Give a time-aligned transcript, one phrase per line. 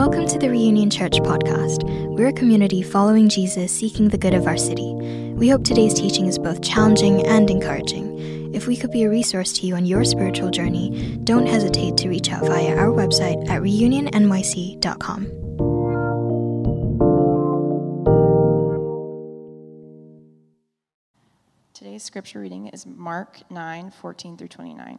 [0.00, 1.84] Welcome to the Reunion Church podcast.
[2.16, 4.94] We're a community following Jesus, seeking the good of our city.
[4.94, 8.54] We hope today's teaching is both challenging and encouraging.
[8.54, 12.08] If we could be a resource to you on your spiritual journey, don't hesitate to
[12.08, 15.24] reach out via our website at reunionnyc.com.
[21.74, 24.98] Today's scripture reading is Mark 9 14 through 29.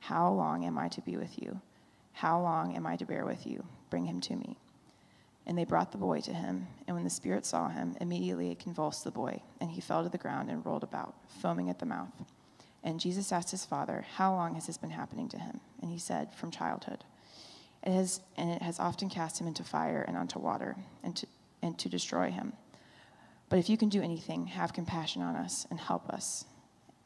[0.00, 1.60] how long am I to be with you?
[2.12, 3.64] How long am I to bear with you?
[3.90, 4.56] Bring him to me.
[5.46, 8.58] And they brought the boy to him, and when the spirit saw him, immediately it
[8.58, 11.86] convulsed the boy, and he fell to the ground and rolled about, foaming at the
[11.86, 12.12] mouth.
[12.82, 15.60] And Jesus asked his father, How long has this been happening to him?
[15.82, 17.04] And he said, From childhood.
[17.82, 21.26] It has, and it has often cast him into fire and onto water, and to,
[21.62, 22.52] and to destroy him.
[23.48, 26.44] But if you can do anything, have compassion on us and help us.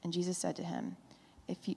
[0.02, 0.96] And Jesus said to him,
[1.48, 1.76] If you,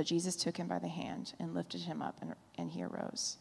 [0.00, 3.36] But Jesus took him by the hand and lifted him up, and, and he arose.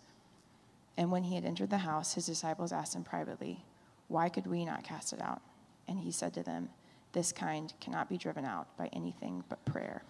[0.97, 3.64] And when he had entered the house, his disciples asked him privately,
[4.09, 5.42] Why could we not cast it out?
[5.88, 6.68] And he said to them,
[7.14, 10.03] This kind cannot be driven out by anything but prayer.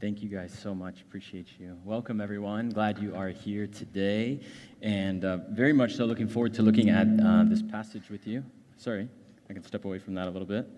[0.00, 1.00] Thank you guys so much.
[1.00, 1.76] Appreciate you.
[1.84, 2.70] Welcome, everyone.
[2.70, 4.38] Glad you are here today.
[4.80, 8.44] And uh, very much so looking forward to looking at uh, this passage with you.
[8.76, 9.08] Sorry,
[9.48, 10.68] I can step away from that a little bit.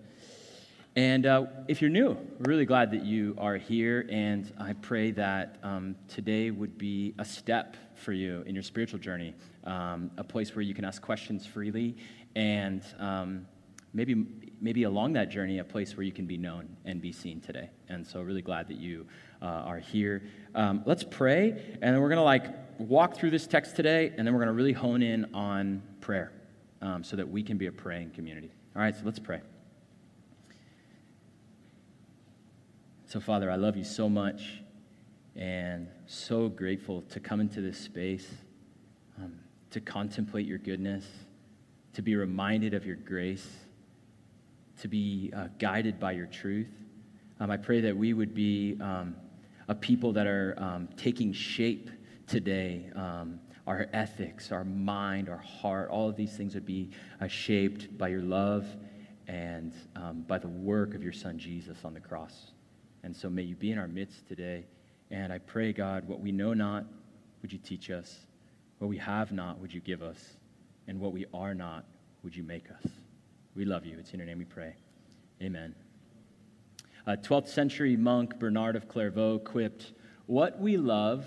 [0.95, 4.07] And uh, if you're new, we're really glad that you are here.
[4.11, 8.99] And I pray that um, today would be a step for you in your spiritual
[8.99, 11.95] journey, um, a place where you can ask questions freely,
[12.35, 13.47] and um,
[13.93, 14.25] maybe,
[14.61, 17.71] maybe along that journey, a place where you can be known and be seen today.
[17.89, 19.07] And so, really glad that you
[19.41, 20.23] uh, are here.
[20.53, 21.49] Um, let's pray,
[21.81, 24.47] and then we're going to like walk through this text today, and then we're going
[24.47, 26.31] to really hone in on prayer
[26.83, 28.51] um, so that we can be a praying community.
[28.75, 29.41] All right, so let's pray.
[33.13, 34.63] So, Father, I love you so much
[35.35, 38.27] and so grateful to come into this space,
[39.19, 39.35] um,
[39.69, 41.05] to contemplate your goodness,
[41.93, 43.47] to be reminded of your grace,
[44.81, 46.71] to be uh, guided by your truth.
[47.39, 49.15] Um, I pray that we would be um,
[49.67, 51.91] a people that are um, taking shape
[52.25, 52.89] today.
[52.95, 56.89] Um, our ethics, our mind, our heart, all of these things would be
[57.21, 58.65] uh, shaped by your love
[59.27, 62.53] and um, by the work of your Son Jesus on the cross.
[63.03, 64.65] And so may you be in our midst today.
[65.11, 66.85] And I pray, God, what we know not,
[67.41, 68.19] would you teach us?
[68.79, 70.37] What we have not, would you give us?
[70.87, 71.85] And what we are not,
[72.23, 72.91] would you make us?
[73.55, 73.97] We love you.
[73.99, 74.75] It's in your name we pray.
[75.41, 75.75] Amen.
[77.05, 79.91] A 12th century monk Bernard of Clairvaux quipped,
[80.25, 81.25] What we love,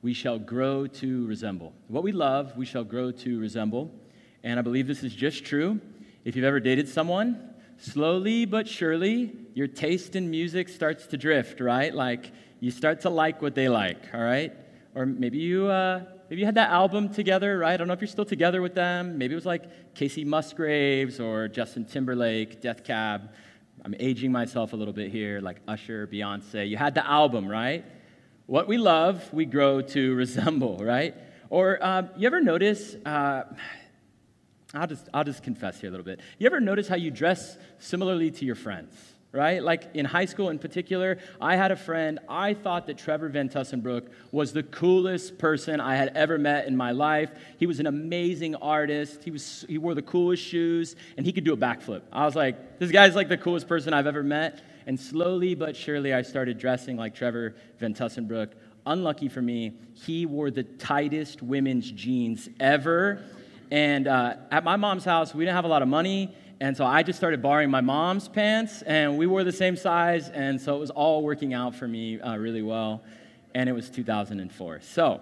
[0.00, 1.72] we shall grow to resemble.
[1.88, 3.90] What we love, we shall grow to resemble.
[4.44, 5.80] And I believe this is just true.
[6.24, 11.58] If you've ever dated someone, slowly but surely, your taste in music starts to drift,
[11.58, 11.92] right?
[11.92, 14.52] Like you start to like what they like, all right?
[14.94, 17.72] Or maybe you, uh, maybe you had that album together, right?
[17.72, 19.18] I don't know if you're still together with them.
[19.18, 23.32] Maybe it was like Kacey Musgraves or Justin Timberlake, Death Cab.
[23.84, 26.68] I'm aging myself a little bit here, like Usher, Beyonce.
[26.68, 27.84] You had the album, right?
[28.46, 31.16] What we love, we grow to resemble, right?
[31.50, 33.42] Or um, you ever notice, uh,
[34.72, 36.20] I'll just, I'll just confess here a little bit.
[36.38, 38.94] You ever notice how you dress similarly to your friends?
[39.30, 39.62] Right?
[39.62, 43.50] Like in high school in particular, I had a friend, I thought that Trevor Van
[43.50, 47.30] Tussenbrook was the coolest person I had ever met in my life.
[47.58, 49.22] He was an amazing artist.
[49.22, 52.02] He, was, he wore the coolest shoes, and he could do a backflip.
[52.10, 54.62] I was like, this guy's like the coolest person I've ever met.
[54.86, 58.52] And slowly but surely, I started dressing like Trevor Van Tussenbrook.
[58.86, 63.22] Unlucky for me, he wore the tightest women's jeans ever
[63.70, 66.34] and uh, at my mom's house, we didn't have a lot of money.
[66.60, 70.28] And so I just started borrowing my mom's pants, and we wore the same size.
[70.28, 73.02] And so it was all working out for me uh, really well.
[73.54, 74.80] and it was 2004.
[74.82, 75.20] So,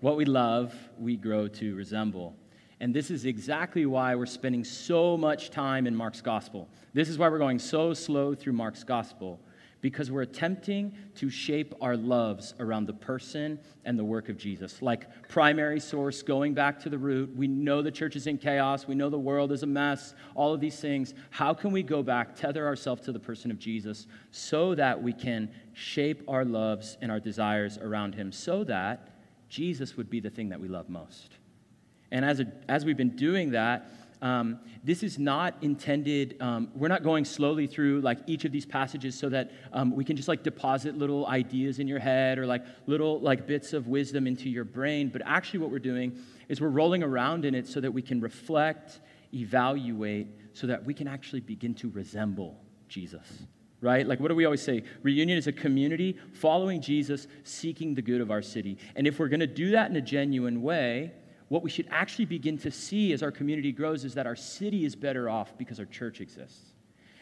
[0.00, 2.36] what we love, we grow to resemble.
[2.80, 6.68] And this is exactly why we're spending so much time in Mark's gospel.
[6.92, 9.40] This is why we're going so slow through Mark's gospel
[9.84, 14.80] because we're attempting to shape our loves around the person and the work of Jesus.
[14.80, 17.36] Like primary source, going back to the root.
[17.36, 18.88] We know the church is in chaos.
[18.88, 20.14] We know the world is a mess.
[20.34, 21.12] All of these things.
[21.28, 25.12] How can we go back, tether ourselves to the person of Jesus so that we
[25.12, 29.10] can shape our loves and our desires around him so that
[29.50, 31.34] Jesus would be the thing that we love most?
[32.10, 33.86] And as, a, as we've been doing that,
[34.24, 38.64] um, this is not intended, um, we're not going slowly through like each of these
[38.64, 42.46] passages so that um, we can just like deposit little ideas in your head or
[42.46, 45.10] like little like bits of wisdom into your brain.
[45.10, 46.18] But actually, what we're doing
[46.48, 49.00] is we're rolling around in it so that we can reflect,
[49.34, 53.44] evaluate, so that we can actually begin to resemble Jesus
[53.80, 54.06] right?
[54.06, 54.82] Like, what do we always say?
[55.02, 58.78] Reunion is a community following Jesus, seeking the good of our city.
[58.96, 61.12] And if we're going to do that in a genuine way,
[61.54, 64.84] what we should actually begin to see as our community grows is that our city
[64.84, 66.72] is better off because our church exists.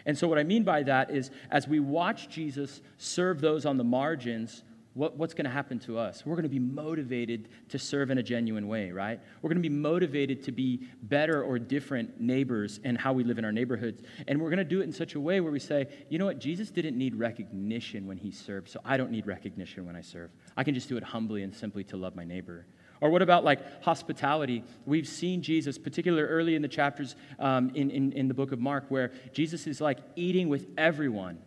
[0.06, 3.76] And so, what I mean by that is, as we watch Jesus serve those on
[3.76, 4.64] the margins,
[4.94, 6.24] what, what's going to happen to us?
[6.24, 9.20] We're going to be motivated to serve in a genuine way, right?
[9.42, 13.36] We're going to be motivated to be better or different neighbors and how we live
[13.36, 14.02] in our neighborhoods.
[14.28, 16.24] And we're going to do it in such a way where we say, you know
[16.24, 16.38] what?
[16.38, 20.30] Jesus didn't need recognition when he served, so I don't need recognition when I serve.
[20.56, 22.64] I can just do it humbly and simply to love my neighbor.
[23.02, 24.62] Or what about like hospitality?
[24.86, 28.60] We've seen Jesus, particularly early in the chapters um, in, in, in the book of
[28.60, 31.38] Mark, where Jesus is like eating with everyone.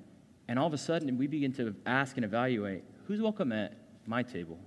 [0.49, 3.73] And all of a sudden, we begin to ask and evaluate who's welcome at
[4.05, 4.59] my table?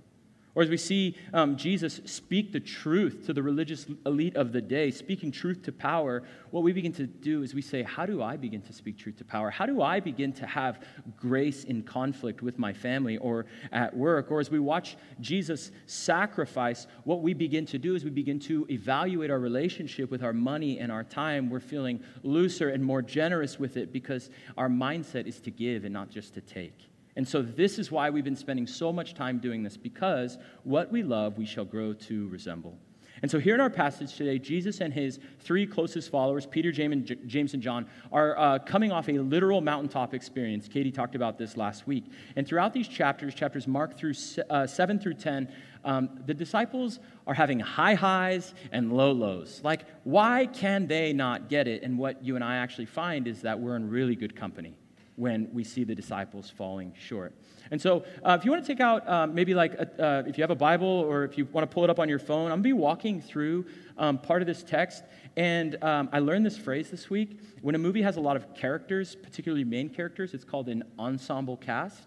[0.55, 4.61] Or as we see um, Jesus speak the truth to the religious elite of the
[4.61, 8.23] day, speaking truth to power, what we begin to do is we say, How do
[8.23, 9.51] I begin to speak truth to power?
[9.51, 10.83] How do I begin to have
[11.15, 14.31] grace in conflict with my family or at work?
[14.31, 18.65] Or as we watch Jesus sacrifice, what we begin to do is we begin to
[18.69, 21.49] evaluate our relationship with our money and our time.
[21.49, 25.93] We're feeling looser and more generous with it because our mindset is to give and
[25.93, 26.88] not just to take.
[27.15, 30.91] And so, this is why we've been spending so much time doing this, because what
[30.91, 32.77] we love, we shall grow to resemble.
[33.21, 37.53] And so, here in our passage today, Jesus and his three closest followers, Peter, James,
[37.53, 40.67] and John, are uh, coming off a literal mountaintop experience.
[40.67, 42.05] Katie talked about this last week.
[42.35, 44.13] And throughout these chapters, chapters Mark through
[44.49, 45.51] uh, 7 through 10,
[45.83, 49.61] um, the disciples are having high highs and low lows.
[49.63, 51.83] Like, why can they not get it?
[51.83, 54.78] And what you and I actually find is that we're in really good company
[55.19, 57.33] when we see the disciples falling short.
[57.71, 60.37] And so, uh, if you want to take out um, maybe like a, uh, if
[60.37, 62.45] you have a Bible or if you want to pull it up on your phone,
[62.45, 63.65] I'm going to be walking through
[63.97, 65.03] um, part of this text.
[65.35, 67.41] And um, I learned this phrase this week.
[67.61, 71.57] When a movie has a lot of characters, particularly main characters, it's called an ensemble
[71.57, 72.03] cast.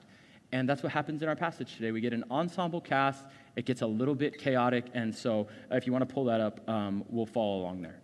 [0.51, 1.93] And that's what happens in our passage today.
[1.93, 3.27] We get an ensemble cast,
[3.57, 4.87] it gets a little bit chaotic.
[4.95, 8.01] And so, uh, if you want to pull that up, um, we'll follow along there.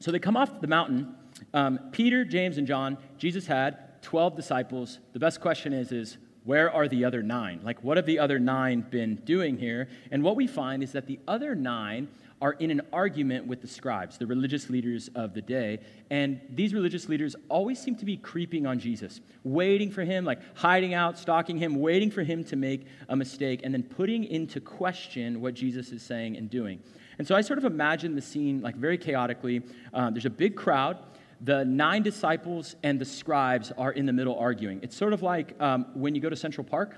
[0.00, 1.14] So, they come off the mountain
[1.54, 4.98] um, Peter, James, and John, Jesus had 12 disciples.
[5.12, 7.60] The best question is, is where are the other nine?
[7.62, 9.88] Like, what have the other nine been doing here?
[10.10, 12.08] And what we find is that the other nine
[12.42, 15.78] are in an argument with the scribes, the religious leaders of the day.
[16.10, 20.40] And these religious leaders always seem to be creeping on Jesus, waiting for him, like
[20.56, 24.60] hiding out, stalking him, waiting for him to make a mistake, and then putting into
[24.60, 26.80] question what Jesus is saying and doing.
[27.18, 29.62] And so I sort of imagine the scene like very chaotically.
[29.94, 30.98] Uh, there's a big crowd
[31.42, 34.78] the nine disciples and the scribes are in the middle arguing.
[34.82, 36.96] It's sort of like um, when you go to Central Park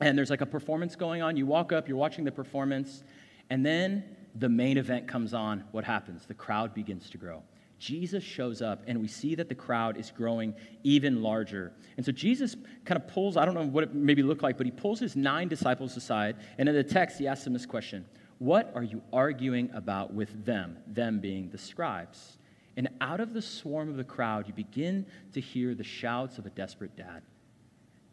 [0.00, 1.36] and there's like a performance going on.
[1.36, 3.04] You walk up, you're watching the performance,
[3.50, 4.02] and then
[4.34, 5.64] the main event comes on.
[5.72, 6.24] What happens?
[6.26, 7.42] The crowd begins to grow.
[7.78, 11.72] Jesus shows up, and we see that the crowd is growing even larger.
[11.98, 12.56] And so Jesus
[12.86, 15.14] kind of pulls, I don't know what it maybe looked like, but he pulls his
[15.14, 18.06] nine disciples aside, and in the text, he asks them this question
[18.38, 20.78] What are you arguing about with them?
[20.86, 22.38] Them being the scribes.
[22.76, 26.46] And out of the swarm of the crowd, you begin to hear the shouts of
[26.46, 27.22] a desperate dad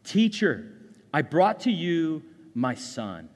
[0.04, 0.70] Teacher,
[1.14, 3.30] I brought to you my son.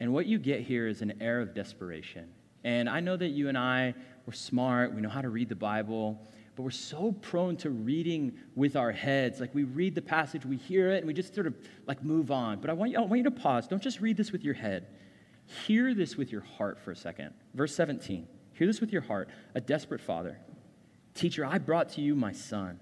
[0.00, 2.28] And what you get here is an air of desperation.
[2.64, 3.94] And I know that you and I,
[4.26, 6.18] we're smart, we know how to read the Bible,
[6.56, 9.40] but we're so prone to reading with our heads.
[9.40, 11.54] Like we read the passage, we hear it, and we just sort of
[11.86, 12.60] like move on.
[12.60, 13.66] But I want you, I want you to pause.
[13.68, 14.86] Don't just read this with your head.
[15.66, 17.34] Hear this with your heart for a second.
[17.54, 18.26] Verse 17.
[18.52, 19.28] Hear this with your heart.
[19.54, 20.38] A desperate father
[21.14, 22.80] Teacher, I brought to you my son,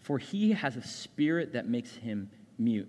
[0.00, 2.88] for he has a spirit that makes him mute.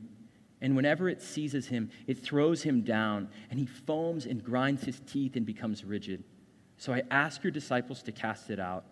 [0.61, 4.99] And whenever it seizes him, it throws him down, and he foams and grinds his
[5.01, 6.23] teeth and becomes rigid.
[6.77, 8.85] So I asked your disciples to cast it out,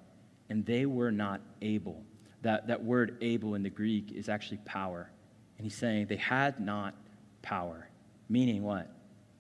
[0.50, 2.04] and they were not able.
[2.42, 5.10] That, that word able in the Greek is actually power.
[5.58, 6.96] And he's saying they had not
[7.42, 7.88] power.
[8.30, 8.90] Meaning what?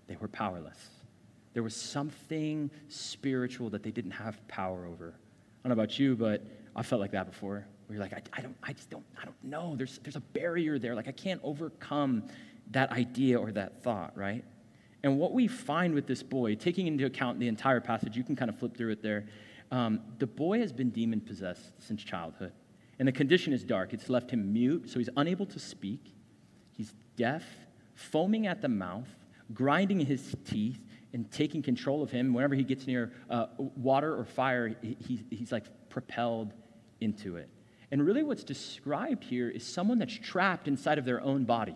[0.08, 0.78] They were powerless.
[1.54, 5.16] There was something spiritual that they didn't have power over.
[5.64, 7.66] I don't know about you, but I felt like that before.
[7.88, 9.76] Where you're like, I, I don't, I just don't, I don't know.
[9.78, 10.96] There's, there's a barrier there.
[10.96, 12.24] Like I can't overcome
[12.72, 14.44] that idea or that thought, right?
[15.04, 18.36] And what we find with this boy, taking into account the entire passage, you can
[18.36, 19.26] kind of flip through it there.
[19.72, 22.54] Um, the boy has been demon possessed since childhood.
[23.00, 23.94] And the condition is dark.
[23.94, 26.14] It's left him mute, so he's unable to speak.
[26.72, 27.44] He's deaf,
[27.96, 29.10] foaming at the mouth,
[29.54, 30.80] grinding his teeth,
[31.14, 32.34] and taking control of him.
[32.34, 36.54] Whenever he gets near uh, water or fire, he, he's like propelled
[37.00, 37.50] into it.
[37.92, 41.76] And really, what's described here is someone that's trapped inside of their own body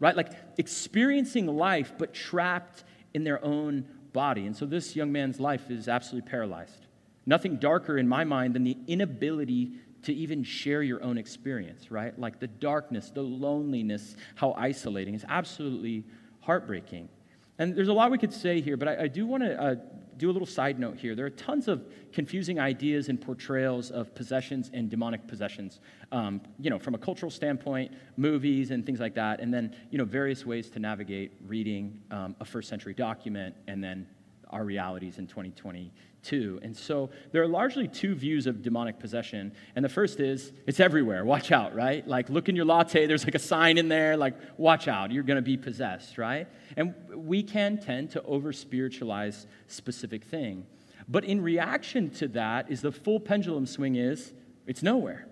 [0.00, 0.16] right?
[0.16, 4.46] Like experiencing life, but trapped in their own body.
[4.46, 6.86] And so this young man's life is absolutely paralyzed.
[7.24, 12.16] Nothing darker in my mind than the inability to even share your own experience, right?
[12.18, 16.04] Like the darkness, the loneliness, how isolating It's absolutely
[16.40, 17.08] heartbreaking.
[17.58, 19.74] And there's a lot we could say here, but I, I do want to uh,
[20.16, 21.14] do a little side note here.
[21.14, 25.80] There are tons of confusing ideas and portrayals of possessions and demonic possessions,
[26.12, 29.98] um, you know, from a cultural standpoint, movies and things like that, and then, you
[29.98, 34.06] know, various ways to navigate reading um, a first century document and then
[34.50, 35.92] our realities in 2020
[36.26, 36.58] too.
[36.62, 39.52] And so there are largely two views of demonic possession.
[39.74, 41.24] And the first is it's everywhere.
[41.24, 42.06] Watch out, right?
[42.06, 45.22] Like look in your latte, there's like a sign in there, like watch out, you're
[45.22, 46.48] going to be possessed, right?
[46.76, 50.66] And we can tend to over spiritualize specific thing.
[51.08, 54.32] But in reaction to that is the full pendulum swing is
[54.66, 55.28] it's nowhere.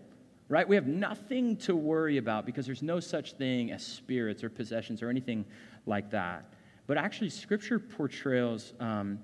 [0.48, 0.68] Right?
[0.68, 5.02] We have nothing to worry about because there's no such thing as spirits or possessions
[5.02, 5.46] or anything
[5.86, 6.52] like that.
[6.86, 9.18] But actually, Scripture portrays um,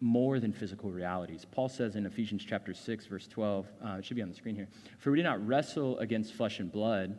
[0.00, 1.46] more than physical realities.
[1.50, 4.54] Paul says in Ephesians chapter 6, verse 12, uh, it should be on the screen
[4.54, 7.18] here, for we do not wrestle against flesh and blood,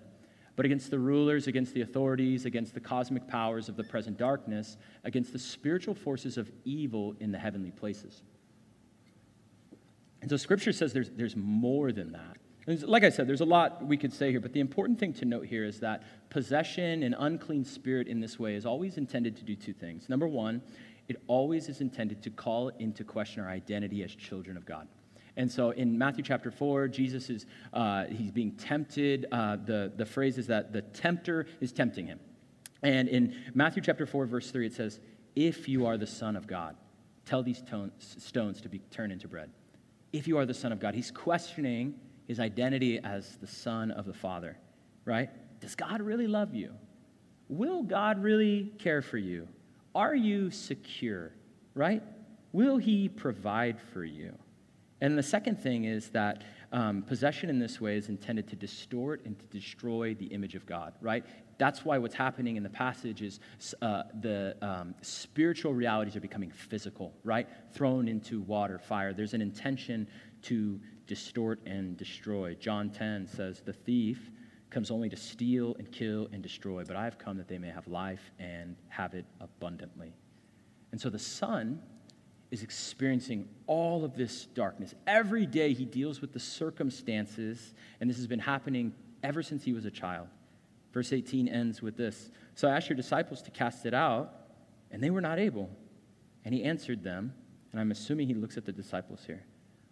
[0.55, 4.77] but against the rulers, against the authorities, against the cosmic powers of the present darkness,
[5.03, 8.21] against the spiritual forces of evil in the heavenly places.
[10.21, 12.37] And so Scripture says there's, there's more than that.
[12.85, 15.25] Like I said, there's a lot we could say here, but the important thing to
[15.25, 19.45] note here is that possession and unclean spirit in this way is always intended to
[19.45, 20.09] do two things.
[20.09, 20.61] Number one,
[21.07, 24.87] it always is intended to call into question our identity as children of God.
[25.37, 29.27] And so in Matthew chapter 4, Jesus is uh, he's being tempted.
[29.31, 32.19] Uh, the, the phrase is that the tempter is tempting him.
[32.81, 34.99] And in Matthew chapter 4, verse 3, it says,
[35.35, 36.75] If you are the Son of God,
[37.25, 37.61] tell these
[37.99, 39.51] stones to be turned into bread.
[40.11, 41.95] If you are the Son of God, he's questioning
[42.27, 44.57] his identity as the Son of the Father,
[45.05, 45.29] right?
[45.59, 46.73] Does God really love you?
[47.47, 49.47] Will God really care for you?
[49.97, 51.31] Are you secure,
[51.73, 52.03] right?
[52.51, 54.37] Will he provide for you?
[55.01, 59.25] And the second thing is that um, possession in this way is intended to distort
[59.25, 61.25] and to destroy the image of God, right?
[61.57, 63.39] That's why what's happening in the passage is
[63.81, 67.47] uh, the um, spiritual realities are becoming physical, right?
[67.73, 69.13] Thrown into water, fire.
[69.13, 70.07] There's an intention
[70.43, 72.53] to distort and destroy.
[72.53, 74.29] John 10 says, The thief
[74.69, 77.69] comes only to steal and kill and destroy, but I have come that they may
[77.69, 80.13] have life and have it abundantly.
[80.91, 81.81] And so the Son
[82.51, 84.93] is experiencing all of this darkness.
[85.05, 88.93] Every day he deals with the circumstances, and this has been happening
[89.23, 90.27] ever since he was a child.
[90.93, 94.33] Verse 18 ends with this So I asked your disciples to cast it out,
[94.91, 95.69] and they were not able.
[96.45, 97.33] And he answered them,
[97.71, 99.43] and I'm assuming he looks at the disciples here.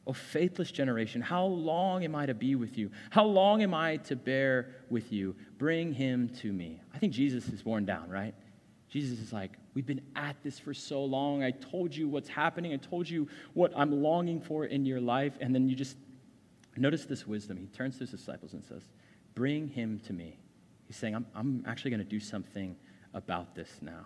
[0.08, 2.92] O faithless generation, how long am I to be with you?
[3.10, 5.36] How long am I to bear with you?
[5.58, 6.82] Bring him to me.
[6.94, 8.36] I think Jesus is worn down, right?
[8.90, 11.44] Jesus is like, We've been at this for so long.
[11.44, 12.72] I told you what's happening.
[12.72, 15.34] I told you what I'm longing for in your life.
[15.42, 15.98] And then you just
[16.78, 17.58] notice this wisdom.
[17.58, 18.84] He turns to his disciples and says,
[19.34, 20.40] Bring him to me.
[20.88, 22.78] He's saying, I'm, I'm actually going to do something
[23.14, 24.06] about this now,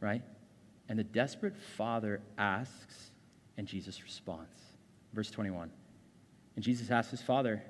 [0.00, 0.22] right?
[0.88, 3.10] And the desperate father asks,
[3.56, 4.67] and Jesus responds.
[5.12, 5.70] Verse 21.
[6.56, 7.62] And Jesus asked his father,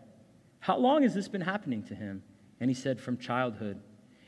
[0.60, 2.22] How long has this been happening to him?
[2.60, 3.80] And he said, From childhood.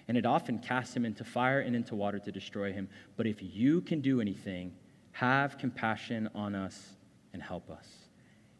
[0.08, 2.88] And it often casts him into fire and into water to destroy him.
[3.16, 4.74] But if you can do anything,
[5.12, 6.96] have compassion on us
[7.32, 7.86] and help us.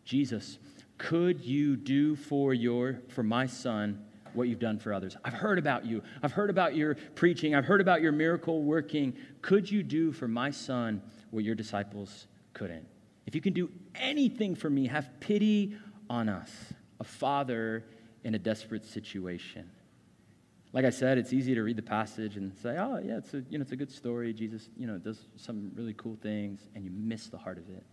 [0.05, 0.59] Jesus,
[0.99, 5.17] could you do for your for my son what you've done for others?
[5.25, 6.03] I've heard about you.
[6.23, 7.55] I've heard about your preaching.
[7.55, 9.17] I've heard about your miracle working.
[9.43, 12.87] Could you do for my son what your disciples couldn't?
[13.27, 15.77] If you can do anything for me, have pity
[16.09, 16.51] on us,
[16.99, 17.85] a father
[18.25, 19.71] in a desperate situation.
[20.73, 23.43] Like I said, it's easy to read the passage and say, oh, yeah, it's a,
[23.51, 24.33] you know, it's a good story.
[24.33, 27.85] Jesus you know, does some really cool things, and you miss the heart of it.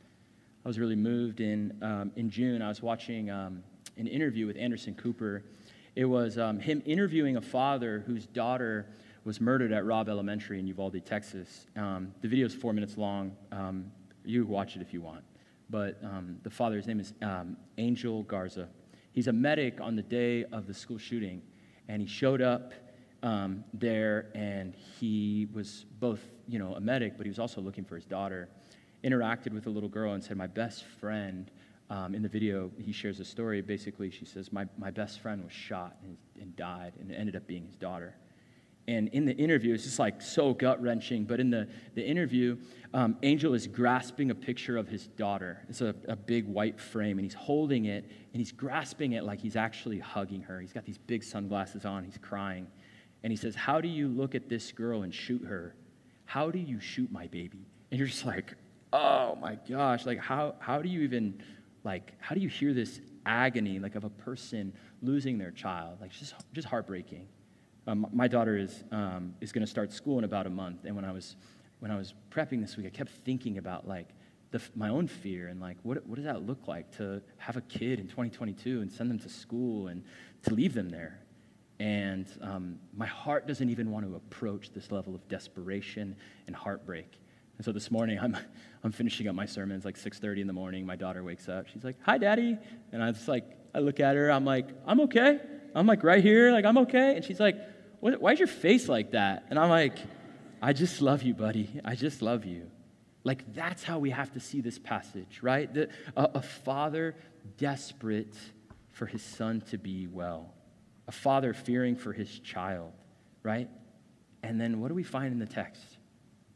[0.63, 2.61] I was really moved in, um, in June.
[2.61, 3.63] I was watching um,
[3.97, 5.43] an interview with Anderson Cooper.
[5.95, 8.87] It was um, him interviewing a father whose daughter
[9.23, 11.65] was murdered at Robb Elementary in Uvalde, Texas.
[11.75, 13.35] Um, the video is four minutes long.
[13.51, 13.91] Um,
[14.27, 15.23] you watch it if you want.
[15.69, 18.69] But um, the father, his name is um, Angel Garza.
[19.11, 21.41] He's a medic on the day of the school shooting,
[21.87, 22.73] and he showed up
[23.23, 27.83] um, there, and he was both, you know, a medic, but he was also looking
[27.83, 28.49] for his daughter.
[29.03, 31.49] Interacted with a little girl and said, "My best friend."
[31.89, 33.61] Um, in the video, he shares a story.
[33.61, 37.35] Basically, she says, "My my best friend was shot and, and died, and it ended
[37.35, 38.15] up being his daughter."
[38.87, 41.25] And in the interview, it's just like so gut wrenching.
[41.25, 42.57] But in the, the interview,
[42.93, 45.65] um, Angel is grasping a picture of his daughter.
[45.67, 49.39] It's a, a big white frame, and he's holding it, and he's grasping it like
[49.39, 50.61] he's actually hugging her.
[50.61, 52.67] He's got these big sunglasses on, he's crying.
[53.23, 55.75] And he says, How do you look at this girl and shoot her?
[56.23, 57.67] How do you shoot my baby?
[57.91, 58.53] And you're just like,
[58.93, 61.43] Oh my gosh, like, how, how do you even,
[61.83, 64.71] like, how do you hear this agony, like, of a person
[65.01, 65.97] losing their child?
[65.99, 67.27] Like, just, just heartbreaking.
[67.87, 70.83] Um, my daughter is, um, is going to start school in about a month.
[70.83, 71.37] And when I was,
[71.79, 74.09] when I was prepping this week, I kept thinking about like
[74.51, 77.61] the, my own fear and like what, what does that look like to have a
[77.61, 80.03] kid in 2022 and send them to school and
[80.43, 81.21] to leave them there.
[81.79, 86.15] And um, my heart doesn't even want to approach this level of desperation
[86.47, 87.19] and heartbreak.
[87.57, 88.35] And so this morning, I'm,
[88.83, 90.85] I'm finishing up my sermons like 6.30 in the morning.
[90.85, 91.67] My daughter wakes up.
[91.67, 92.57] She's like, hi, Daddy.
[92.91, 94.29] And I just like, I look at her.
[94.29, 95.39] I'm like, I'm okay.
[95.73, 96.51] I'm like right here.
[96.51, 97.15] Like, I'm okay.
[97.15, 97.55] And she's like,
[97.99, 99.45] what, why's your face like that?
[99.49, 99.97] And I'm like,
[100.61, 101.79] I just love you, buddy.
[101.83, 102.69] I just love you.
[103.23, 105.71] Like, that's how we have to see this passage, right?
[105.71, 107.15] The, a, a father
[107.57, 108.35] desperate
[108.91, 110.53] for his son to be well,
[111.07, 112.93] a father fearing for his child,
[113.43, 113.69] right?
[114.43, 115.83] And then what do we find in the text?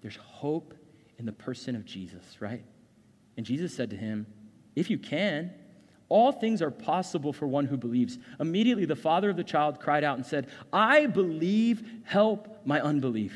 [0.02, 0.74] There's hope
[1.18, 2.64] in the person of Jesus, right?
[3.38, 4.26] And Jesus said to him,
[4.76, 5.54] If you can,
[6.12, 8.20] all things are possible for one who believes.
[8.40, 13.34] Immediately, the father of the child cried out and said, I believe, help my unbelief.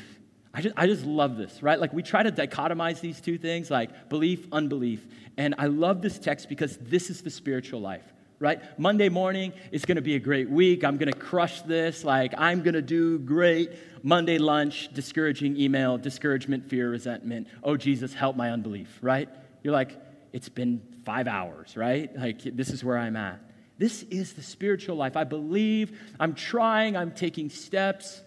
[0.52, 1.80] I just, I just love this, right?
[1.80, 5.06] Like, we try to dichotomize these two things, like belief, unbelief.
[5.38, 8.04] And I love this text because this is the spiritual life,
[8.38, 8.60] right?
[8.78, 10.84] Monday morning is going to be a great week.
[10.84, 12.04] I'm going to crush this.
[12.04, 13.70] Like, I'm going to do great.
[14.02, 17.48] Monday lunch, discouraging email, discouragement, fear, resentment.
[17.62, 19.30] Oh, Jesus, help my unbelief, right?
[19.62, 19.98] You're like,
[20.34, 22.14] it's been five hours, right?
[22.14, 23.40] Like, this is where I'm at.
[23.78, 25.16] This is the spiritual life.
[25.16, 28.22] I believe, I'm trying, I'm taking steps.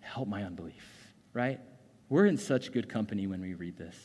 [0.00, 0.84] Help my unbelief,
[1.32, 1.60] right?
[2.08, 3.96] We're in such good company when we read this.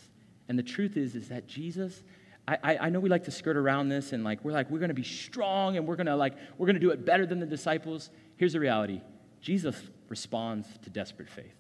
[0.48, 2.04] And the truth is, is that Jesus,
[2.48, 4.90] I, I, know we like to skirt around this and like, we're like, we're going
[4.90, 7.40] to be strong and we're going to like, we're going to do it better than
[7.40, 8.10] the disciples.
[8.36, 9.02] Here's the reality.
[9.40, 11.56] Jesus responds to desperate faith.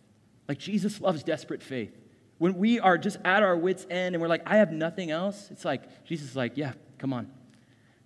[0.47, 1.97] Like, Jesus loves desperate faith.
[2.41, 5.49] When we are just at our wits' end and we're like, I have nothing else,
[5.51, 7.29] it's like, Jesus is like, yeah, come on.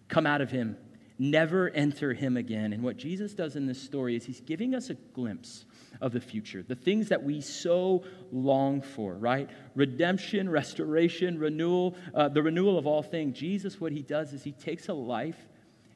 [0.09, 0.75] Come out of him.
[1.17, 2.73] Never enter him again.
[2.73, 5.63] And what Jesus does in this story is he's giving us a glimpse
[6.01, 9.49] of the future, the things that we so long for, right?
[9.73, 13.39] Redemption, restoration, renewal, uh, the renewal of all things.
[13.39, 15.47] Jesus, what he does is he takes a life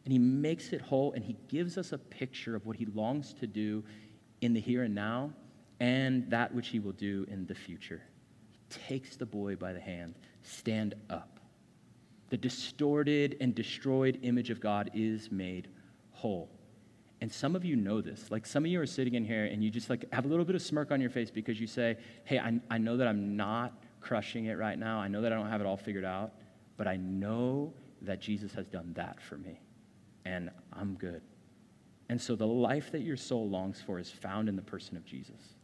[0.05, 3.33] and he makes it whole and he gives us a picture of what he longs
[3.33, 3.83] to do
[4.39, 5.33] in the here and now
[5.81, 8.01] and that which he will do in the future
[8.69, 10.15] takes the boy by the hand.
[10.41, 11.39] Stand up.
[12.29, 15.67] The distorted and destroyed image of God is made
[16.11, 16.49] whole.
[17.21, 18.31] And some of you know this.
[18.31, 20.45] Like some of you are sitting in here and you just like have a little
[20.45, 23.35] bit of smirk on your face because you say, Hey, I, I know that I'm
[23.35, 24.99] not crushing it right now.
[24.99, 26.31] I know that I don't have it all figured out,
[26.77, 29.59] but I know that Jesus has done that for me.
[30.23, 31.21] And I'm good.
[32.07, 35.05] And so the life that your soul longs for is found in the person of
[35.05, 35.55] Jesus.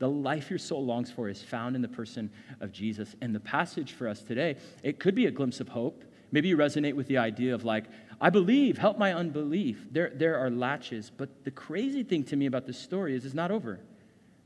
[0.00, 3.14] The life your soul longs for is found in the person of Jesus.
[3.20, 6.04] And the passage for us today, it could be a glimpse of hope.
[6.32, 7.84] Maybe you resonate with the idea of like,
[8.18, 9.86] I believe, help my unbelief.
[9.92, 11.10] There, there are latches.
[11.14, 13.78] But the crazy thing to me about this story is it's not over.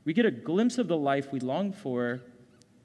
[0.03, 2.21] We get a glimpse of the life we long for,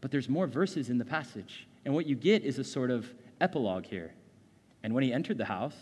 [0.01, 1.67] but there's more verses in the passage.
[1.85, 4.15] And what you get is a sort of epilogue here.
[4.85, 5.77] And when he entered the house,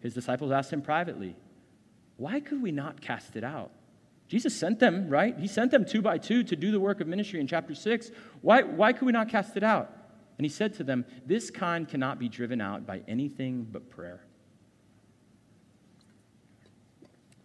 [0.00, 1.36] his disciples asked him privately,
[2.16, 3.70] Why could we not cast it out?
[4.34, 5.38] Jesus sent them, right?
[5.38, 8.10] He sent them two by two to do the work of ministry in chapter 6.
[8.40, 9.92] Why, why could we not cast it out?
[10.38, 14.24] And he said to them, This kind cannot be driven out by anything but prayer.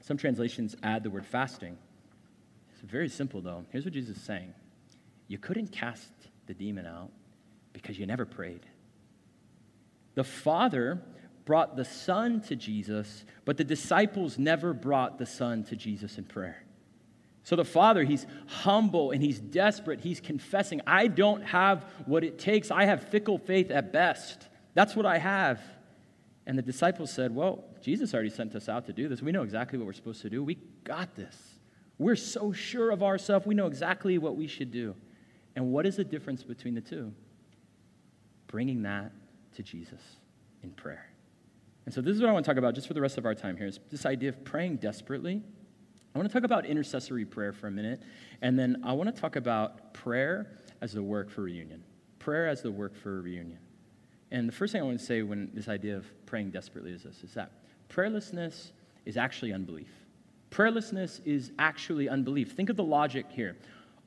[0.02, 1.78] Some translations add the word fasting.
[2.72, 3.66] It's very simple, though.
[3.70, 4.56] Here's what Jesus is saying
[5.28, 6.12] You couldn't cast
[6.48, 7.12] the demon out
[7.72, 8.66] because you never prayed.
[10.16, 11.04] The Father
[11.46, 16.24] brought the Son to Jesus, but the disciples never brought the Son to Jesus in
[16.24, 16.66] prayer.
[17.44, 20.02] So the father, he's humble and he's desperate.
[20.02, 22.70] He's confessing, I don't have what it takes.
[22.70, 24.48] I have fickle faith at best.
[24.74, 25.62] That's what I have.
[26.46, 29.22] And the disciples said, Well, Jesus already sent us out to do this.
[29.22, 30.44] We know exactly what we're supposed to do.
[30.44, 31.36] We got this.
[31.98, 34.96] We're so sure of ourselves, we know exactly what we should do.
[35.56, 37.14] And what is the difference between the two?
[38.48, 39.12] Bringing that
[39.56, 40.02] to Jesus
[40.64, 41.06] in prayer.
[41.86, 43.26] And so, this is what I want to talk about just for the rest of
[43.26, 45.44] our time here is this idea of praying desperately.
[46.20, 48.02] I want to talk about intercessory prayer for a minute,
[48.42, 50.52] and then I want to talk about prayer
[50.82, 51.82] as the work for reunion.
[52.20, 53.58] Prayer as the work for reunion.
[54.30, 57.04] And the first thing I want to say when this idea of praying desperately is
[57.04, 57.54] this is that
[57.88, 58.72] prayerlessness
[59.06, 59.88] is actually unbelief.
[60.52, 62.52] Prayerlessness is actually unbelief.
[62.52, 63.56] Think of the logic here.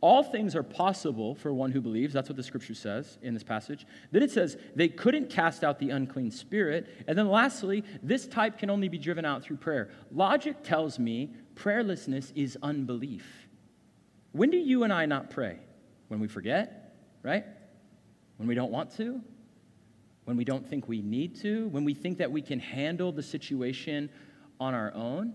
[0.03, 2.13] All things are possible for one who believes.
[2.13, 3.87] That's what the scripture says in this passage.
[4.11, 6.89] Then it says they couldn't cast out the unclean spirit.
[7.07, 9.91] And then lastly, this type can only be driven out through prayer.
[10.11, 13.27] Logic tells me prayerlessness is unbelief.
[14.33, 15.59] When do you and I not pray?
[16.09, 17.45] When we forget, right?
[18.37, 19.21] When we don't want to?
[20.25, 21.69] When we don't think we need to?
[21.69, 24.11] When we think that we can handle the situation
[24.61, 25.35] on our own?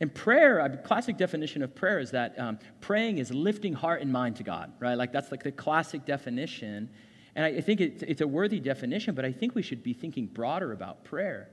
[0.00, 4.12] And prayer, a classic definition of prayer is that um, praying is lifting heart and
[4.12, 4.94] mind to God, right?
[4.94, 6.88] Like that's like the classic definition.
[7.34, 10.26] And I, think it, it's a worthy definition, but I think we should be thinking
[10.26, 11.50] broader about prayer.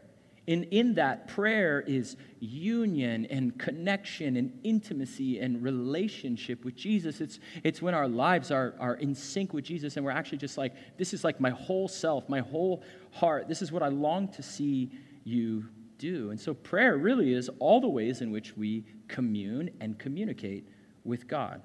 [0.48, 7.20] In, in that, prayer is union and connection and intimacy and relationship with Jesus.
[7.20, 10.58] It's, it's when our lives are, are in sync with Jesus and we're actually just
[10.58, 13.48] like, this is like my whole self, my whole heart.
[13.48, 14.92] This is what I long to see
[15.24, 15.66] you
[15.98, 16.30] do.
[16.30, 20.68] And so prayer really is all the ways in which we commune and communicate
[21.04, 21.64] with God.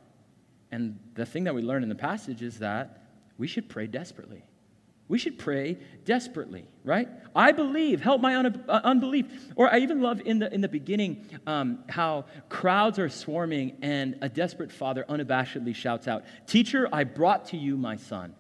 [0.72, 3.02] And the thing that we learn in the passage is that
[3.36, 4.44] we should pray desperately.
[5.10, 7.08] We should pray desperately, right?
[7.34, 9.26] I believe, help my un- uh, unbelief.
[9.56, 14.16] Or I even love in the, in the beginning um, how crowds are swarming and
[14.22, 18.36] a desperate father unabashedly shouts out, Teacher, I brought to you my son.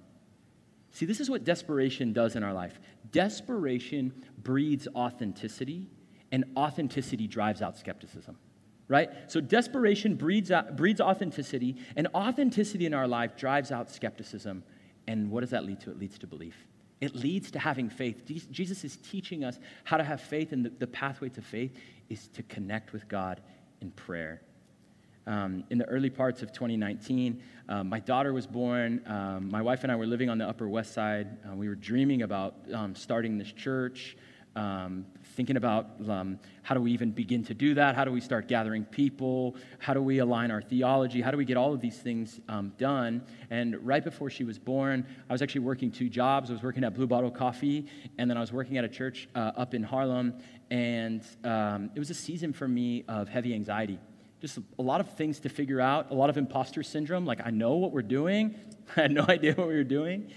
[0.92, 2.78] See, this is what desperation does in our life.
[3.10, 5.88] Desperation breeds authenticity,
[6.30, 8.38] and authenticity drives out skepticism,
[8.86, 9.10] right?
[9.26, 14.62] So desperation breeds, out, breeds authenticity, and authenticity in our life drives out skepticism.
[15.10, 15.90] And what does that lead to?
[15.90, 16.54] It leads to belief.
[17.00, 18.22] It leads to having faith.
[18.52, 21.76] Jesus is teaching us how to have faith, and the, pathway to faith
[22.08, 23.40] is to connect with God
[23.80, 24.40] in prayer.
[25.26, 29.02] Um, in the early parts of 2019, uh, my daughter was born.
[29.06, 31.38] Um, my wife and I were living on the Upper West Side.
[31.44, 34.16] Uh, we were dreaming about um, starting this church
[34.54, 35.06] um,
[35.40, 37.96] thinking about um, how do we even begin to do that?
[37.96, 39.56] How do we start gathering people?
[39.78, 41.22] How do we align our theology?
[41.22, 43.22] How do we get all of these things um, done?
[43.48, 46.50] And right before she was born, I was actually working two jobs.
[46.50, 47.86] I was working at Blue Bottle Coffee,
[48.18, 50.34] and then I was working at a church uh, up in Harlem.
[50.70, 53.98] And um, it was a season for me of heavy anxiety.
[54.42, 57.24] Just a lot of things to figure out, a lot of imposter syndrome.
[57.24, 58.56] Like, I know what we're doing,
[58.98, 60.30] I had no idea what we were doing.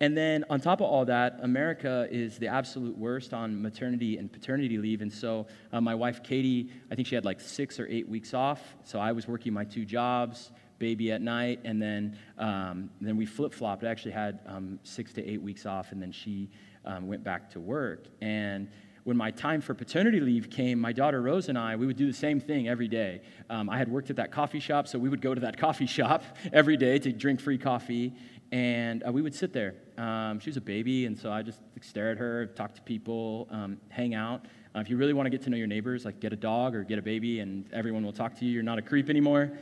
[0.00, 4.32] And then on top of all that, America is the absolute worst on maternity and
[4.32, 5.02] paternity leave.
[5.02, 8.32] And so uh, my wife, Katie, I think she had like six or eight weeks
[8.32, 8.76] off.
[8.84, 13.26] So I was working my two jobs, baby at night, and then, um, then we
[13.26, 13.82] flip flopped.
[13.82, 16.48] I actually had um, six to eight weeks off, and then she
[16.84, 18.06] um, went back to work.
[18.20, 18.68] And
[19.02, 22.06] when my time for paternity leave came, my daughter Rose and I, we would do
[22.06, 23.22] the same thing every day.
[23.48, 25.86] Um, I had worked at that coffee shop, so we would go to that coffee
[25.86, 28.12] shop every day to drink free coffee
[28.50, 29.74] and uh, we would sit there.
[29.96, 32.82] Um, she was a baby, and so I just like, stare at her, talk to
[32.82, 34.46] people, um, hang out.
[34.74, 36.74] Uh, if you really want to get to know your neighbors, like get a dog
[36.74, 38.52] or get a baby, and everyone will talk to you.
[38.52, 39.52] You're not a creep anymore.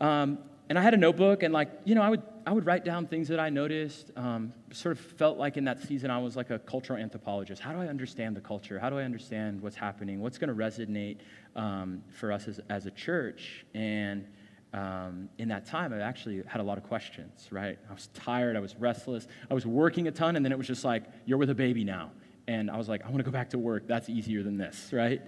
[0.00, 0.38] Um,
[0.68, 3.06] and I had a notebook, and like you know, I would I would write down
[3.06, 4.10] things that I noticed.
[4.16, 7.62] Um, sort of felt like in that season I was like a cultural anthropologist.
[7.62, 8.78] How do I understand the culture?
[8.78, 10.20] How do I understand what's happening?
[10.20, 11.18] What's going to resonate
[11.56, 13.64] um, for us as, as a church?
[13.74, 14.26] And
[14.72, 17.78] um, in that time, I actually had a lot of questions, right?
[17.88, 20.66] I was tired, I was restless, I was working a ton, and then it was
[20.66, 22.10] just like, you're with a baby now.
[22.46, 23.86] And I was like, I want to go back to work.
[23.86, 25.22] That's easier than this, right?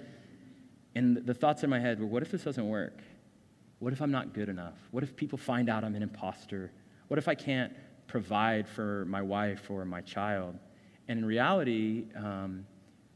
[0.94, 3.00] And the thoughts in my head were, what if this doesn't work?
[3.78, 4.76] What if I'm not good enough?
[4.90, 6.70] What if people find out I'm an imposter?
[7.08, 7.72] What if I can't
[8.06, 10.58] provide for my wife or my child?
[11.08, 12.66] And in reality, um,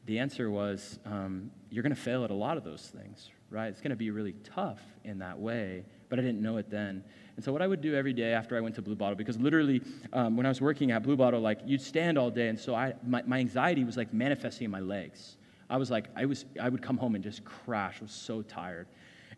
[0.07, 3.69] the answer was, um, you're going to fail at a lot of those things, right?
[3.69, 7.03] It's going to be really tough in that way but I didn't know it then.
[7.37, 9.39] And so what I would do every day after I went to Blue Bottle, because
[9.39, 12.59] literally um, when I was working at Blue Bottle, like you'd stand all day, and
[12.59, 15.37] so I, my, my anxiety was like manifesting in my legs.
[15.69, 17.97] I was like, I, was, I would come home and just crash.
[18.01, 18.87] I was so tired.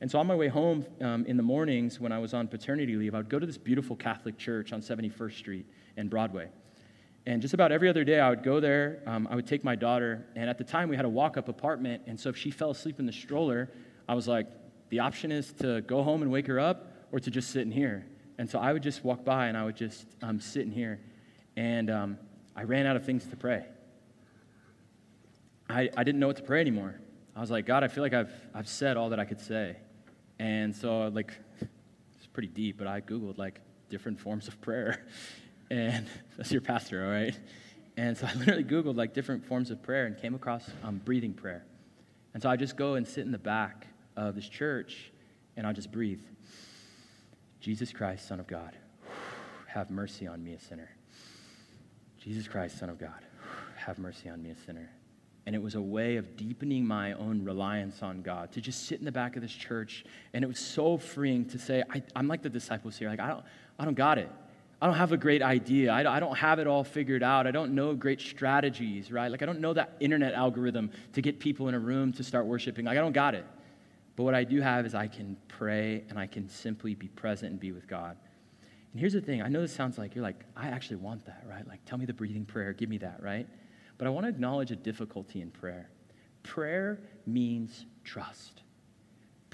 [0.01, 2.97] And so on my way home um, in the mornings when I was on paternity
[2.97, 6.49] leave, I would go to this beautiful Catholic church on 71st Street and Broadway.
[7.25, 9.03] And just about every other day, I would go there.
[9.07, 11.49] Um, I would take my daughter, and at the time, we had a walk up
[11.49, 12.03] apartment.
[12.07, 13.69] And so if she fell asleep in the stroller,
[14.09, 14.47] I was like,
[14.89, 17.71] the option is to go home and wake her up or to just sit in
[17.71, 18.07] here.
[18.39, 21.01] And so I would just walk by and I would just um, sit in here.
[21.57, 22.19] And um,
[22.55, 23.65] I ran out of things to pray.
[25.69, 27.01] I, I didn't know what to pray anymore.
[27.35, 29.77] I was like, God, I feel like I've, I've said all that I could say.
[30.39, 35.07] And so, like, it's pretty deep, but I Googled, like, different forms of prayer.
[35.69, 37.37] And that's your pastor, all right?
[37.97, 41.33] And so I literally Googled, like, different forms of prayer and came across um, breathing
[41.33, 41.65] prayer.
[42.33, 45.13] And so I just go and sit in the back of this church
[45.57, 46.21] and I'll just breathe.
[47.61, 48.77] Jesus Christ, Son of God,
[49.67, 50.91] have mercy on me, a sinner.
[52.19, 53.25] Jesus Christ, Son of God,
[53.77, 54.91] have mercy on me, a sinner.
[55.47, 58.99] And it was a way of deepening my own reliance on God to just sit
[58.99, 60.05] in the back of this church.
[60.35, 63.09] And it was so freeing to say, I, am like the disciples here.
[63.09, 63.45] Like, I don't,
[63.79, 64.31] I don't got it.
[64.83, 65.93] I don't have a great idea.
[65.93, 67.47] I, I don't have it all figured out.
[67.47, 69.31] I don't know great strategies, right?
[69.31, 72.47] Like, I don't know that internet algorithm to get people in a room to start
[72.47, 72.85] worshiping.
[72.85, 73.47] Like, I don't got it.
[74.17, 77.53] But what I do have is I can pray and I can simply be present
[77.53, 78.17] and be with God.
[78.93, 81.45] And here's the thing I know this sounds like you're like, I actually want that,
[81.47, 81.69] right?
[81.69, 83.47] Like, tell me the breathing prayer, give me that, right?
[83.99, 85.91] But I want to acknowledge a difficulty in prayer.
[86.43, 88.63] Prayer means trust.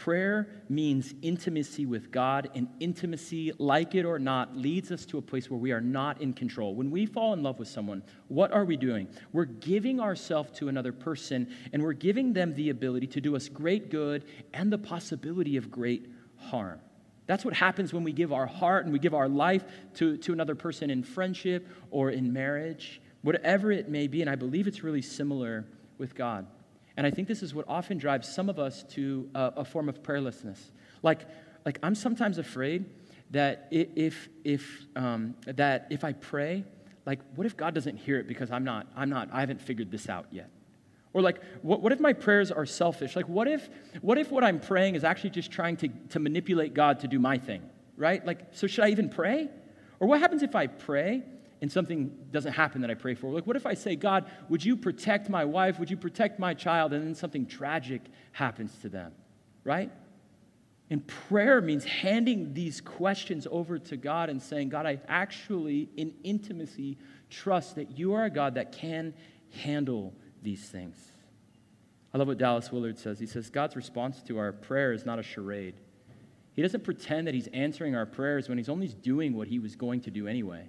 [0.03, 5.23] Prayer means intimacy with God, and intimacy, like it or not, leads us to a
[5.23, 6.75] place where we are not in control.
[6.75, 9.07] When we fall in love with someone, what are we doing?
[9.33, 13.49] We're giving ourselves to another person, and we're giving them the ability to do us
[13.49, 16.81] great good and the possibility of great harm.
[17.27, 19.62] That's what happens when we give our heart and we give our life
[19.95, 24.21] to, to another person in friendship or in marriage, whatever it may be.
[24.21, 25.65] And I believe it's really similar
[25.97, 26.49] with God.
[26.97, 29.89] And I think this is what often drives some of us to a, a form
[29.89, 30.59] of prayerlessness.
[31.03, 31.27] Like,
[31.65, 32.85] like I'm sometimes afraid
[33.31, 36.65] that if, if, um, that if I pray,
[37.07, 39.91] like, what if God doesn't hear it because I'm not, I'm not, I haven't figured
[39.91, 40.51] this out yet?
[41.15, 43.17] Or like, what, what if my prayers are selfish?
[43.17, 43.69] Like, what if,
[44.01, 47.19] what if what I'm praying is actually just trying to, to manipulate God to do
[47.19, 47.63] my thing,
[47.97, 48.25] right?
[48.25, 49.49] Like, so should I even pray?
[50.01, 51.23] Or what happens if I pray
[51.62, 53.31] and something doesn't happen that I pray for?
[53.31, 55.79] Like, what if I say, God, would you protect my wife?
[55.79, 56.92] Would you protect my child?
[56.92, 59.12] And then something tragic happens to them,
[59.62, 59.90] right?
[60.90, 66.12] And prayer means handing these questions over to God and saying, God, I actually, in
[66.25, 66.98] intimacy,
[67.31, 69.14] trust that you are a God that can
[69.62, 70.96] handle these things.
[72.12, 73.20] I love what Dallas Willard says.
[73.20, 75.77] He says, God's response to our prayer is not a charade.
[76.55, 79.77] He doesn't pretend that he's answering our prayers when he's only doing what he was
[79.77, 80.66] going to do anyway.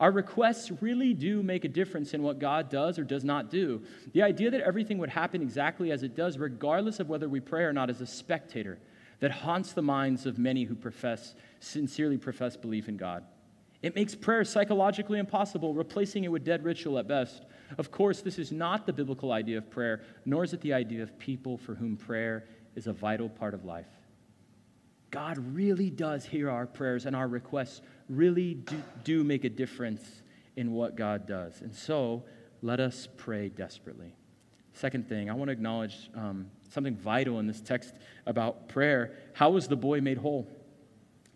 [0.00, 3.82] Our requests really do make a difference in what God does or does not do.
[4.12, 7.64] The idea that everything would happen exactly as it does, regardless of whether we pray
[7.64, 8.78] or not, is a spectator
[9.18, 13.24] that haunts the minds of many who profess, sincerely profess belief in God.
[13.82, 17.44] It makes prayer psychologically impossible, replacing it with dead ritual at best.
[17.76, 21.02] Of course, this is not the biblical idea of prayer, nor is it the idea
[21.02, 23.86] of people for whom prayer is a vital part of life.
[25.10, 30.22] God really does hear our prayers, and our requests really do, do make a difference
[30.56, 31.60] in what God does.
[31.60, 32.24] And so,
[32.62, 34.14] let us pray desperately.
[34.72, 37.94] Second thing, I want to acknowledge um, something vital in this text
[38.26, 39.16] about prayer.
[39.34, 40.48] How was the boy made whole?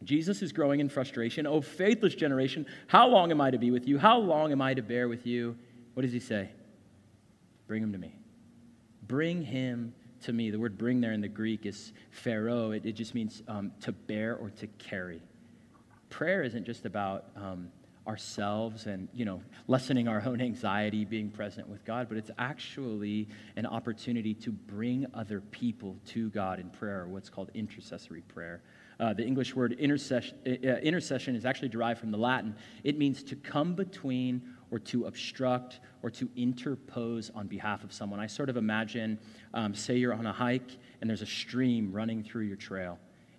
[0.04, 1.46] Jesus is growing in frustration.
[1.46, 3.98] Oh, faithless generation, how long am I to be with you?
[3.98, 5.56] How long am I to bear with you?
[5.94, 6.50] What does he say?
[7.66, 8.16] Bring him to me.
[9.06, 10.50] Bring him to me.
[10.50, 12.76] The word bring there in the Greek is phero.
[12.76, 15.22] It, it just means um, to bear or to carry.
[16.12, 17.68] Prayer isn't just about um,
[18.06, 23.28] ourselves and, you know, lessening our own anxiety, being present with God, but it's actually
[23.56, 28.60] an opportunity to bring other people to God in prayer, what's called intercessory prayer.
[29.00, 30.50] Uh, the English word intercession, uh,
[30.82, 32.54] intercession is actually derived from the Latin.
[32.84, 38.20] It means to come between or to obstruct or to interpose on behalf of someone.
[38.20, 39.18] I sort of imagine,
[39.54, 42.98] um, say you're on a hike and there's a stream running through your trail,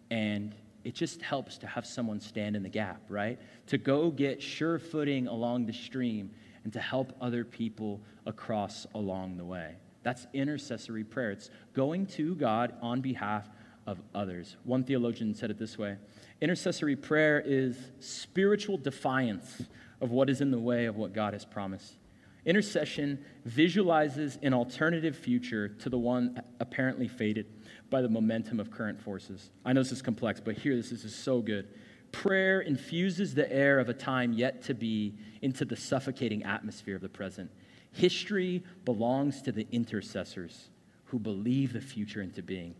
[0.09, 3.39] and it just helps to have someone stand in the gap, right?
[3.67, 6.31] To go get sure footing along the stream
[6.63, 9.75] and to help other people across along the way.
[10.03, 11.31] That's intercessory prayer.
[11.31, 13.47] It's going to God on behalf
[13.87, 14.57] of others.
[14.63, 15.97] One theologian said it this way
[16.41, 19.63] Intercessory prayer is spiritual defiance
[20.01, 21.95] of what is in the way of what God has promised.
[22.45, 27.45] Intercession visualizes an alternative future to the one apparently fated
[27.89, 29.51] by the momentum of current forces.
[29.63, 31.69] I know this is complex, but here, this is so good.
[32.11, 37.01] Prayer infuses the air of a time yet to be into the suffocating atmosphere of
[37.01, 37.49] the present.
[37.93, 40.69] History belongs to the intercessors
[41.05, 42.75] who believe the future into being.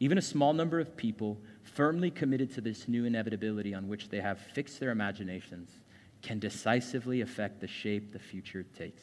[0.00, 4.20] Even a small number of people firmly committed to this new inevitability on which they
[4.20, 5.80] have fixed their imaginations
[6.22, 9.02] can decisively affect the shape the future takes.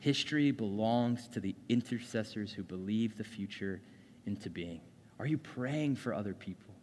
[0.00, 3.80] History belongs to the intercessors who believe the future
[4.26, 4.80] into being.
[5.18, 6.74] Are you praying for other people?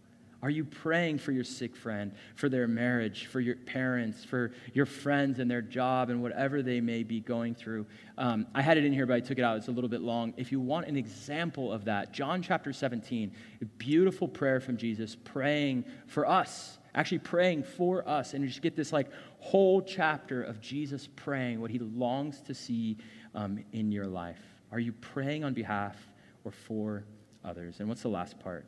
[0.43, 4.87] Are you praying for your sick friend, for their marriage, for your parents, for your
[4.87, 7.85] friends and their job and whatever they may be going through?
[8.17, 9.57] Um, I had it in here, but I took it out.
[9.57, 10.33] It's a little bit long.
[10.37, 15.15] If you want an example of that, John chapter 17, a beautiful prayer from Jesus
[15.15, 18.33] praying for us, actually praying for us.
[18.33, 19.07] And you just get this like
[19.39, 22.97] whole chapter of Jesus praying what he longs to see
[23.33, 24.41] um, in your life.
[24.71, 25.95] Are you praying on behalf
[26.43, 27.05] or for
[27.43, 27.79] others?
[27.79, 28.65] And what's the last part?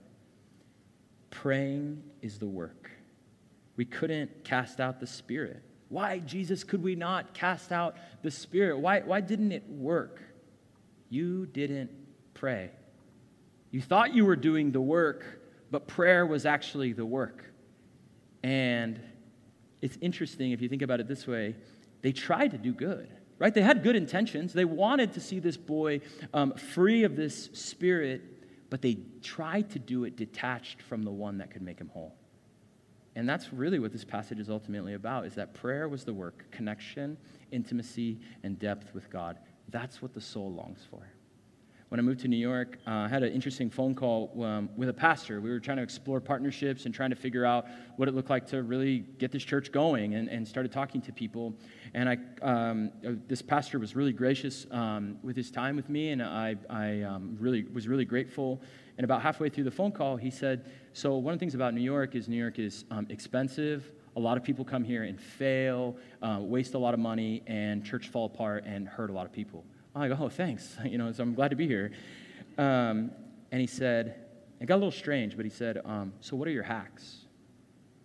[1.30, 2.92] Praying is the work.
[3.76, 5.64] We couldn't cast out the Spirit.
[5.90, 8.80] Why, Jesus, could we not cast out the Spirit?
[8.80, 10.22] Why, why didn't it work?
[11.10, 11.92] You didn't
[12.34, 12.72] pray.
[13.72, 17.53] You thought you were doing the work, but prayer was actually the work.
[18.44, 19.00] And
[19.82, 21.56] it's interesting if you think about it this way
[22.02, 23.08] they tried to do good,
[23.40, 23.54] right?
[23.54, 24.52] They had good intentions.
[24.52, 26.02] They wanted to see this boy
[26.34, 28.22] um, free of this spirit
[28.74, 32.16] but they tried to do it detached from the one that could make him whole.
[33.16, 36.50] And that's really what this passage is ultimately about is that prayer was the work,
[36.50, 37.16] connection,
[37.52, 39.38] intimacy, and depth with God.
[39.70, 41.08] That's what the soul longs for
[41.94, 44.90] when I moved to New York, uh, I had an interesting phone call um, with
[44.90, 45.40] a pastor.
[45.42, 48.48] We were trying to explore partnerships and trying to figure out what it looked like
[48.48, 51.54] to really get this church going and, and started talking to people.
[51.94, 56.10] And I, um, uh, this pastor was really gracious um, with his time with me,
[56.10, 58.64] and I, I um, really was really grateful.
[58.98, 61.76] And about halfway through the phone call, he said, So, one of the things about
[61.76, 63.92] New York is New York is um, expensive.
[64.16, 67.86] A lot of people come here and fail, uh, waste a lot of money, and
[67.86, 69.64] church fall apart and hurt a lot of people.
[69.96, 70.78] I go, oh, thanks.
[70.86, 71.92] You know, so I'm glad to be here.
[72.58, 73.12] Um,
[73.52, 74.16] and he said,
[74.60, 77.18] it got a little strange, but he said, um, so what are your hacks?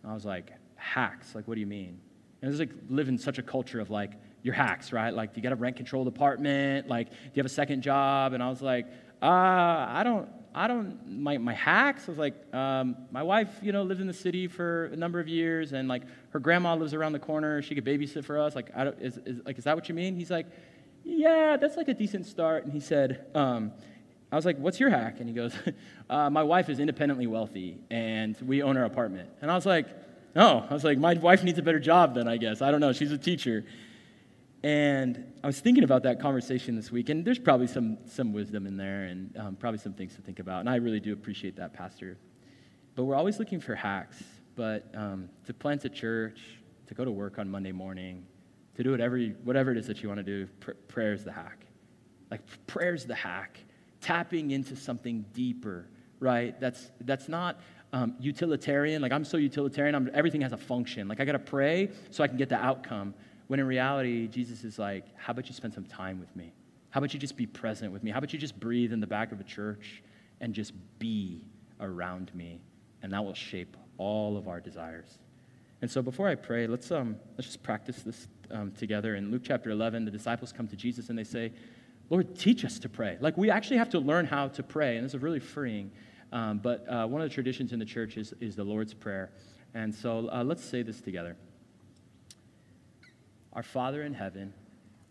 [0.05, 1.35] I was like, hacks?
[1.35, 2.01] Like, what do you mean?
[2.41, 5.13] And it was like live in such a culture of like, your hacks, right?
[5.13, 6.89] Like, do you got a rent controlled apartment?
[6.89, 8.33] Like, do you have a second job?
[8.33, 8.87] And I was like,
[9.21, 13.73] uh, I don't, I don't, my, my hacks I was like, um, my wife, you
[13.73, 16.95] know, lived in the city for a number of years and like her grandma lives
[16.95, 17.63] around the corner.
[17.63, 18.55] She could babysit for us.
[18.55, 20.15] Like, I don't, is, is, like, is that what you mean?
[20.17, 20.47] He's like,
[21.05, 22.65] yeah, that's like a decent start.
[22.65, 23.73] And he said, um,
[24.31, 25.21] I was like, what's your hack?
[25.21, 25.55] And he goes,
[26.11, 29.31] uh, my wife is independently wealthy and we own our apartment.
[29.41, 29.87] And I was like,
[30.35, 30.67] no.
[30.69, 32.63] I was like, my wife needs a better job then, I guess.
[32.63, 32.93] I don't know.
[32.93, 33.65] She's a teacher.
[34.63, 38.67] And I was thinking about that conversation this week, and there's probably some, some wisdom
[38.67, 40.61] in there and um, probably some things to think about.
[40.61, 42.19] And I really do appreciate that, Pastor.
[42.97, 44.21] But we're always looking for hacks.
[44.57, 46.41] But um, to plant a church,
[46.89, 48.27] to go to work on Monday morning,
[48.79, 51.25] to do whatever, you, whatever it is that you want to do, pr- prayer is
[51.25, 51.67] the hack.
[52.31, 53.59] Like, prayer is the hack.
[54.01, 55.89] Tapping into something deeper,
[56.21, 56.59] right?
[56.61, 57.59] That's, that's not
[57.93, 59.03] um, utilitarian.
[59.03, 61.09] Like, I'm so utilitarian, I'm, everything has a function.
[61.09, 63.15] Like, I got to pray so I can get the outcome.
[63.49, 66.53] When in reality, Jesus is like, how about you spend some time with me?
[66.91, 68.13] How about you just be present with me?
[68.13, 70.05] How about you just breathe in the back of a church
[70.41, 71.43] and just be
[71.81, 72.61] around me?
[73.03, 75.19] And that will shape all of our desires.
[75.83, 79.17] And so before I pray, let's, um, let's just practice this um, together.
[79.17, 81.53] In Luke chapter 11, the disciples come to Jesus and they say,
[82.11, 83.19] Lord, teach us to pray.
[83.21, 85.91] Like, we actually have to learn how to pray, and this is really freeing.
[86.33, 89.31] Um, but uh, one of the traditions in the church is, is the Lord's Prayer.
[89.75, 91.37] And so uh, let's say this together
[93.53, 94.55] Our Father in heaven,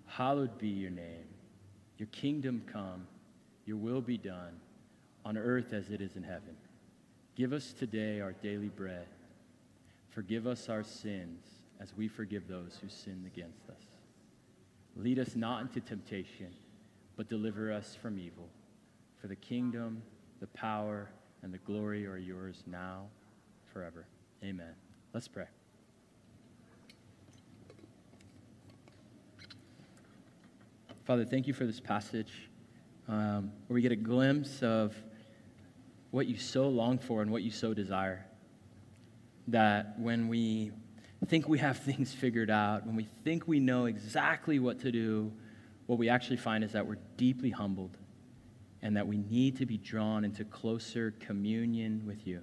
[0.06, 1.26] hallowed be your name.
[1.98, 3.08] Your kingdom come,
[3.66, 4.60] your will be done,
[5.26, 6.56] on earth as it is in heaven.
[7.36, 9.08] Give us today our daily bread
[10.18, 13.84] Forgive us our sins as we forgive those who sin against us.
[14.96, 16.48] Lead us not into temptation,
[17.16, 18.50] but deliver us from evil.
[19.22, 20.02] For the kingdom,
[20.40, 21.10] the power,
[21.44, 23.06] and the glory are yours now,
[23.72, 24.08] forever.
[24.44, 24.74] Amen.
[25.14, 25.46] Let's pray.
[31.06, 32.50] Father, thank you for this passage
[33.08, 34.94] um, where we get a glimpse of
[36.12, 38.26] what you so long for and what you so desire
[39.48, 40.72] that when we
[41.26, 45.32] think we have things figured out, when we think we know exactly what to do,
[45.88, 47.98] what we actually find is that we're deeply humbled
[48.82, 52.42] and that we need to be drawn into closer communion with you.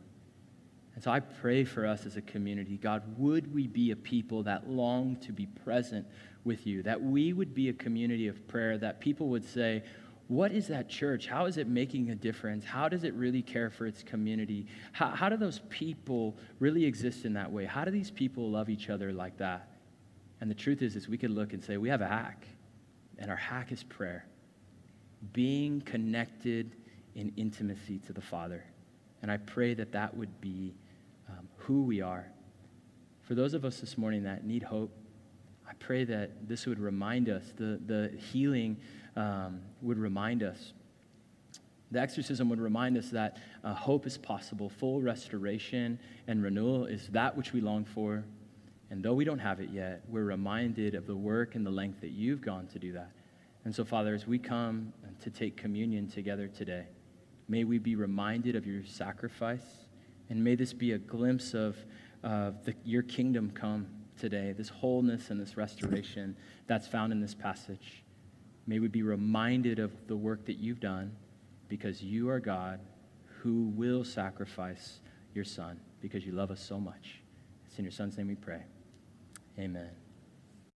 [0.94, 4.44] And so I pray for us as a community, God, would we be a people
[4.44, 6.06] that long to be present
[6.44, 9.82] with you, that we would be a community of prayer, that people would say,
[10.28, 11.26] what is that church?
[11.26, 12.64] How is it making a difference?
[12.64, 14.66] How does it really care for its community?
[14.92, 17.66] How, how do those people really exist in that way?
[17.66, 19.68] How do these people love each other like that?
[20.40, 22.46] And the truth is, is we could look and say, we have a hack,
[23.18, 24.26] and our hack is prayer.
[25.32, 26.76] Being connected
[27.14, 28.64] in intimacy to the Father.
[29.22, 30.74] And I pray that that would be
[31.28, 32.26] um, who we are.
[33.22, 34.94] For those of us this morning that need hope,
[35.68, 38.76] I pray that this would remind us the, the healing
[39.16, 40.72] um, would remind us
[41.94, 47.06] The exorcism would remind us that uh, hope is possible, full restoration and renewal is
[47.08, 48.24] that which we long for.
[48.90, 52.00] And though we don't have it yet, we're reminded of the work and the length
[52.00, 53.12] that you've gone to do that.
[53.64, 54.92] And so, Father, as we come
[55.22, 56.86] to take communion together today,
[57.48, 59.86] may we be reminded of your sacrifice,
[60.30, 61.76] and may this be a glimpse of
[62.24, 63.86] uh, the, your kingdom come
[64.18, 66.36] today, this wholeness and this restoration
[66.66, 68.03] that's found in this passage.
[68.66, 71.14] May we be reminded of the work that you've done
[71.68, 72.80] because you are God
[73.42, 75.00] who will sacrifice
[75.34, 77.20] your Son because you love us so much.
[77.66, 78.62] It's in your Son's name we pray.
[79.58, 80.03] Amen.